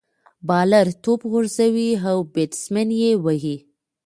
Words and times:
بالر 0.47 0.87
توپ 1.03 1.21
غورځوي، 1.31 1.89
او 2.09 2.17
بيټسمېن 2.33 2.89
ئې 2.99 3.11
وهي. 3.23 3.57